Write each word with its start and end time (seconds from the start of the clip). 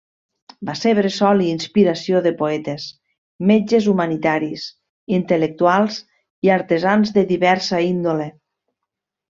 Va 0.67 0.73
ser 0.77 0.93
bressol 0.99 1.43
i 1.47 1.49
inspiració 1.55 2.21
de 2.27 2.31
poetes, 2.39 2.87
metges 3.51 3.91
humanitaris, 3.93 4.65
intel·lectuals, 5.21 6.01
i 6.49 6.55
artesans 6.59 7.17
de 7.19 7.29
diversa 7.35 7.85
índole. 7.95 8.31